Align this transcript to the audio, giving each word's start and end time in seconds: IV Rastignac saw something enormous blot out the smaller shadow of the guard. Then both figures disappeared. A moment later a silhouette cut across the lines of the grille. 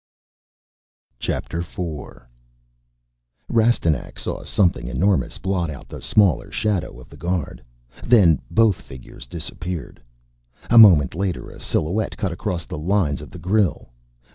IV 1.23 1.43
Rastignac 3.47 4.17
saw 4.17 4.43
something 4.43 4.87
enormous 4.87 5.37
blot 5.37 5.69
out 5.69 5.89
the 5.89 6.01
smaller 6.01 6.49
shadow 6.51 6.99
of 6.99 7.07
the 7.09 7.17
guard. 7.21 7.63
Then 8.03 8.41
both 8.49 8.81
figures 8.81 9.27
disappeared. 9.27 10.01
A 10.71 10.79
moment 10.79 11.13
later 11.13 11.51
a 11.51 11.59
silhouette 11.59 12.17
cut 12.17 12.31
across 12.31 12.65
the 12.65 12.79
lines 12.79 13.21
of 13.21 13.29
the 13.29 13.37
grille. 13.37 13.91